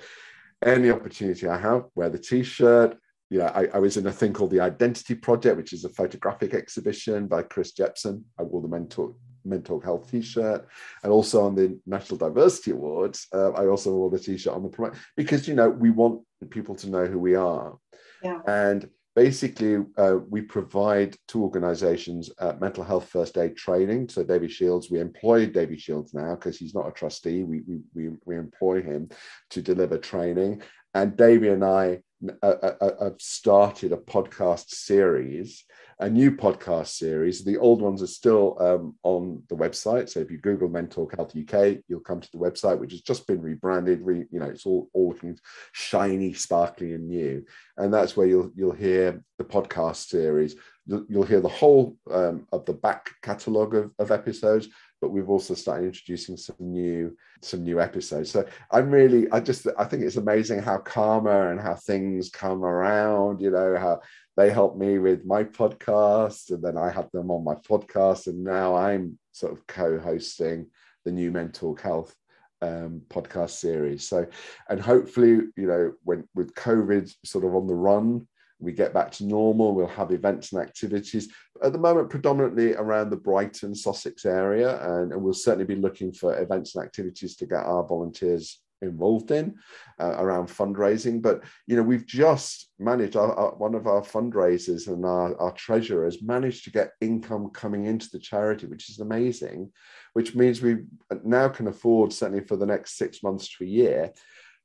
[0.64, 2.98] any opportunity i have wear the t-shirt.
[3.32, 6.56] Yeah, I, I, was in a thing called the Identity Project, which is a photographic
[6.56, 8.26] exhibition by Chris Jepson.
[8.40, 9.20] I wore the mental
[9.50, 10.68] mental health t-shirt
[11.04, 14.70] and also on the national diversity awards uh, i also wore the t-shirt on the
[14.70, 17.78] promote because you know we want people to know who we are.
[18.24, 18.40] Yeah.
[18.48, 24.10] and basically uh, we provide to organizations uh, mental health first aid training.
[24.10, 27.44] So davy shields we employ davy shields now because he's not a trustee.
[27.44, 27.62] We,
[27.94, 29.10] we, we, employ him
[29.52, 30.62] to deliver training.
[30.94, 32.00] And davy and i
[32.44, 35.64] uh, uh, uh, have started a podcast series
[36.02, 37.44] a new podcast series.
[37.44, 40.10] The old ones are still um, on the website.
[40.10, 43.28] So if you Google Mental Health UK, you'll come to the website, which has just
[43.28, 44.02] been rebranded.
[44.02, 45.38] Re, you know, it's all, all looking
[45.74, 47.46] shiny, sparkly, and new.
[47.78, 50.56] And that's where you'll you'll hear the podcast series.
[50.86, 54.70] You'll hear the whole um, of the back catalogue of, of episodes,
[55.02, 59.66] but we've also started introducing some new some new episodes so i'm really i just
[59.78, 64.00] i think it's amazing how karma and how things come around you know how
[64.40, 68.44] they helped me with my podcast and then i had them on my podcast and
[68.44, 70.66] now i'm sort of co-hosting
[71.06, 72.16] the new mental health
[72.62, 74.26] um, podcast series so
[74.70, 78.28] and hopefully you know when with covid sort of on the run
[78.60, 81.30] we get back to normal, we'll have events and activities.
[81.64, 86.12] At the moment, predominantly around the Brighton, Sussex area, and, and we'll certainly be looking
[86.12, 89.56] for events and activities to get our volunteers involved in
[90.00, 91.22] uh, around fundraising.
[91.22, 95.52] But you know, we've just managed our, our, one of our fundraisers and our, our
[95.52, 99.72] treasurer has managed to get income coming into the charity, which is amazing.
[100.14, 100.78] Which means we
[101.24, 104.12] now can afford certainly for the next six months to a year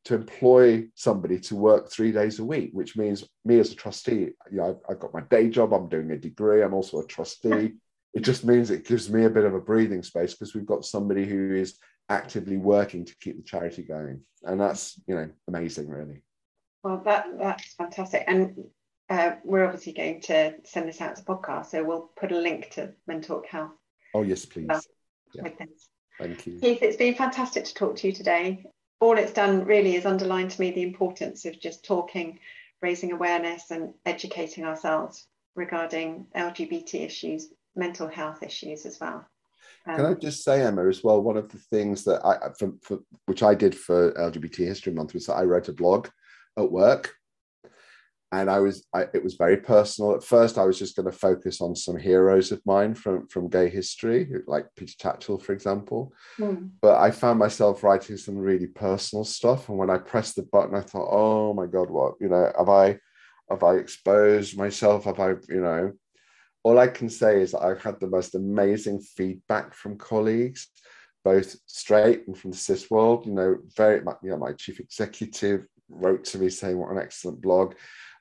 [0.05, 4.31] to employ somebody to work three days a week, which means me as a trustee,
[4.51, 7.07] you know, I've, I've got my day job, I'm doing a degree, I'm also a
[7.07, 7.73] trustee.
[8.12, 10.85] It just means it gives me a bit of a breathing space because we've got
[10.85, 14.20] somebody who is actively working to keep the charity going.
[14.42, 16.22] And that's, you know, amazing, really.
[16.82, 18.24] Well, that that's fantastic.
[18.26, 18.64] And
[19.09, 21.66] uh, we're obviously going to send this out as a podcast.
[21.66, 23.72] So we'll put a link to Mentalk Health.
[24.14, 24.68] Oh, yes, please.
[25.34, 25.48] yeah.
[26.18, 26.61] Thank you.
[26.61, 28.64] Keith, it's been fantastic to talk to you today.
[29.00, 32.38] All it's done really is underline to me the importance of just talking,
[32.80, 35.26] raising awareness, and educating ourselves
[35.57, 39.26] regarding LGBT issues, mental health issues as well.
[39.87, 41.22] Um, Can I just say, Emma, as well?
[41.22, 45.14] One of the things that I, for, for, which I did for LGBT History Month
[45.14, 46.09] was that I wrote a blog
[46.59, 47.14] at work,
[48.32, 50.14] and I was, I, it was very personal.
[50.14, 53.51] At first, I was just going to focus on some heroes of mine from from
[53.51, 56.12] gay history, like Peter Tatchell, for example.
[56.39, 56.70] Mm.
[56.80, 60.74] But I found myself writing some really personal stuff, and when I pressed the button,
[60.74, 62.99] I thought, oh my god, what you know, have I,
[63.51, 65.05] have I exposed myself?
[65.05, 65.93] Have I, you know?
[66.65, 70.69] All I can say is that I've had the most amazing feedback from colleagues,
[71.23, 73.27] both straight and from the cis world.
[73.27, 77.43] You know, very you know, my chief executive wrote to me saying what an excellent
[77.43, 77.75] blog.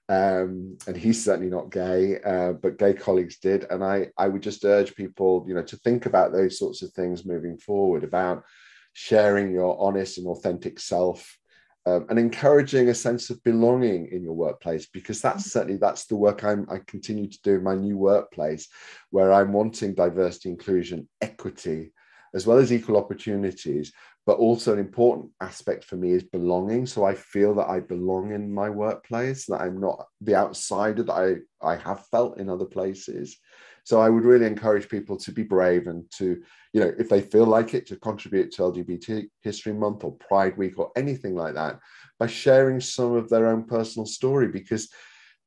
[0.10, 3.66] Um, and he's certainly not gay, uh, but gay colleagues did.
[3.70, 6.91] And I, I would just urge people, you know, to think about those sorts of
[6.91, 8.44] things moving forward about
[8.91, 11.38] sharing your honest and authentic self
[11.86, 16.15] um, and encouraging a sense of belonging in your workplace because that's certainly that's the
[16.15, 18.67] work I'm, i continue to do in my new workplace
[19.09, 21.91] where i'm wanting diversity inclusion equity
[22.34, 23.91] as well as equal opportunities.
[24.25, 26.86] But also an important aspect for me is belonging.
[26.86, 31.13] So i feel that i belong in my workplace that i'm not the outsider that
[31.13, 33.38] i i have felt in other places
[33.84, 37.21] so I would really encourage people to be brave and to, you know, if they
[37.21, 41.55] feel like it, to contribute to LGBT History Month or Pride Week or anything like
[41.55, 41.79] that
[42.17, 44.89] by sharing some of their own personal story because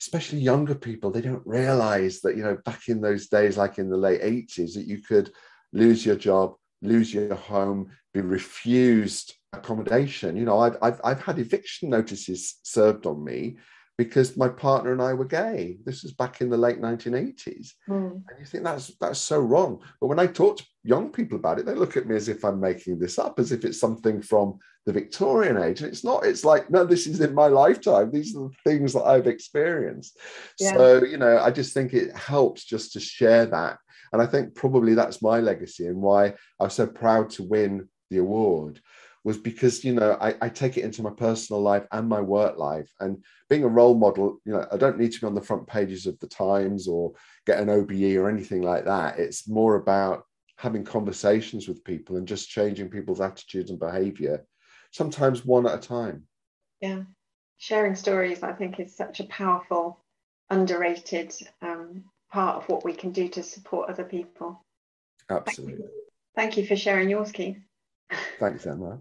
[0.02, 3.88] especially younger people they don't realize that you know back in those days like in
[3.88, 5.32] the late 80s that you could
[5.72, 10.36] lose your job lose your home be refused accommodation.
[10.36, 13.56] You know I've, I've, I've had eviction notices served on me
[13.98, 15.78] because my partner and I were gay.
[15.84, 17.72] This was back in the late 1980s.
[17.88, 18.12] Mm.
[18.12, 19.80] And you think that's that's so wrong.
[20.00, 22.44] But when I talk to young people about it, they look at me as if
[22.44, 25.80] I'm making this up, as if it's something from the Victorian age.
[25.80, 28.10] And it's not, it's like, no, this is in my lifetime.
[28.12, 30.18] These are the things that I've experienced.
[30.60, 30.74] Yeah.
[30.74, 33.78] So, you know, I just think it helps just to share that.
[34.12, 37.88] And I think probably that's my legacy and why I was so proud to win
[38.10, 38.80] the award
[39.26, 42.58] was because you know I, I, take it into my personal life and my work
[42.58, 42.88] life.
[43.00, 45.66] And being a role model you know i don't need to be on the front
[45.66, 47.12] pages of the times or
[47.44, 49.18] get an obe or anything like that.
[49.18, 50.22] It's more about
[50.58, 54.46] having conversations with people and just changing people's attitudes and behavior
[54.92, 56.22] sometimes one at a time.
[56.80, 57.02] Yeah.
[57.58, 60.04] Sharing stories i think is such a powerful
[60.50, 64.64] underrated um, part of what we can do to support other people.
[65.28, 66.02] Absolutely thank you,
[66.36, 67.58] thank you for sharing yours keith.
[68.38, 69.00] Thanks, Emma.